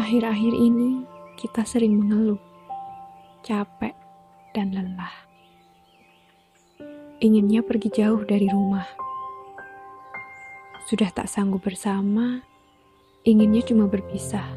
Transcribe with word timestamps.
Akhir-akhir 0.00 0.56
ini 0.56 1.04
kita 1.36 1.60
sering 1.60 2.00
mengeluh, 2.00 2.40
capek, 3.44 3.92
dan 4.56 4.72
lelah. 4.72 5.12
Inginnya 7.20 7.60
pergi 7.60 7.92
jauh 7.92 8.24
dari 8.24 8.48
rumah. 8.48 8.88
Sudah 10.88 11.12
tak 11.12 11.28
sanggup 11.28 11.68
bersama, 11.68 12.40
inginnya 13.28 13.60
cuma 13.60 13.92
berpisah. 13.92 14.48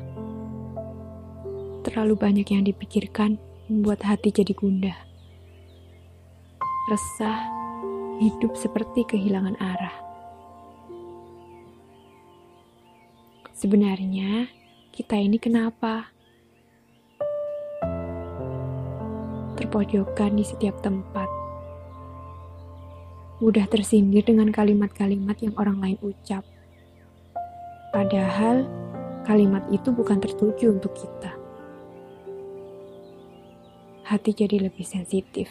Terlalu 1.84 2.16
banyak 2.16 2.48
yang 2.48 2.64
dipikirkan 2.64 3.36
membuat 3.68 4.00
hati 4.08 4.32
jadi 4.32 4.56
gundah. 4.56 4.96
Resah, 6.88 7.52
hidup 8.24 8.56
seperti 8.56 9.04
kehilangan 9.12 9.60
arah. 9.60 9.98
Sebenarnya, 13.52 14.63
kita 14.94 15.18
ini 15.18 15.42
kenapa? 15.42 16.14
Terpojokan 19.58 20.38
di 20.38 20.46
setiap 20.46 20.78
tempat. 20.86 21.26
Mudah 23.42 23.66
tersindir 23.66 24.22
dengan 24.22 24.54
kalimat-kalimat 24.54 25.34
yang 25.42 25.58
orang 25.58 25.82
lain 25.82 25.98
ucap. 26.06 26.46
Padahal 27.90 28.70
kalimat 29.26 29.66
itu 29.74 29.90
bukan 29.90 30.22
tertuju 30.22 30.78
untuk 30.78 30.94
kita. 30.94 31.34
Hati 34.06 34.30
jadi 34.30 34.70
lebih 34.70 34.86
sensitif. 34.86 35.50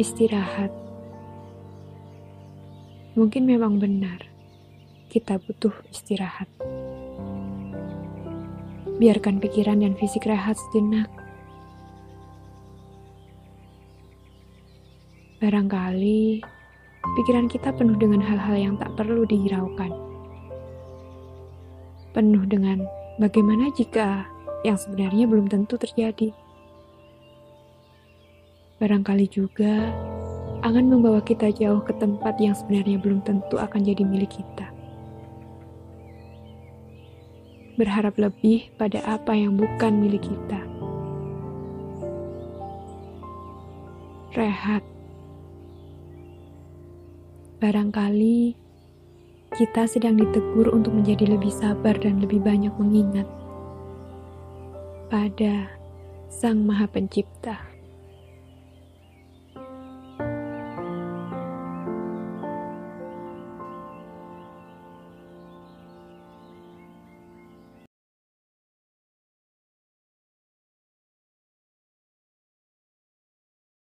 Istirahat. 0.00 0.72
Mungkin 3.20 3.44
memang 3.44 3.76
benar 3.76 4.29
kita 5.10 5.42
butuh 5.42 5.74
istirahat. 5.90 6.46
Biarkan 9.02 9.42
pikiran 9.42 9.82
dan 9.82 9.98
fisik 9.98 10.30
rehat 10.30 10.54
sejenak. 10.54 11.10
Barangkali 15.42 16.38
pikiran 17.18 17.50
kita 17.50 17.74
penuh 17.74 17.98
dengan 17.98 18.22
hal-hal 18.22 18.54
yang 18.54 18.74
tak 18.78 18.94
perlu 18.94 19.26
dihiraukan. 19.26 19.90
Penuh 22.14 22.46
dengan 22.46 22.86
bagaimana 23.18 23.74
jika 23.74 24.30
yang 24.62 24.78
sebenarnya 24.78 25.26
belum 25.26 25.50
tentu 25.50 25.74
terjadi. 25.74 26.30
Barangkali 28.78 29.26
juga 29.26 29.90
akan 30.60 30.84
membawa 30.92 31.24
kita 31.24 31.48
jauh 31.56 31.80
ke 31.80 31.96
tempat 31.96 32.36
yang 32.36 32.52
sebenarnya 32.52 33.00
belum 33.00 33.24
tentu 33.24 33.56
akan 33.56 33.80
jadi 33.80 34.04
milik 34.04 34.36
kita. 34.40 34.79
Berharap 37.80 38.20
lebih 38.20 38.68
pada 38.76 39.00
apa 39.08 39.32
yang 39.32 39.56
bukan 39.56 40.04
milik 40.04 40.20
kita. 40.20 40.60
Rehat. 44.36 44.84
Barangkali 47.56 48.52
kita 49.56 49.88
sedang 49.88 50.20
ditegur 50.20 50.68
untuk 50.76 50.92
menjadi 50.92 51.32
lebih 51.32 51.50
sabar 51.50 51.96
dan 51.96 52.20
lebih 52.20 52.44
banyak 52.44 52.70
mengingat 52.76 53.26
pada 55.08 55.72
Sang 56.28 56.60
Maha 56.62 56.84
Pencipta. 56.84 57.69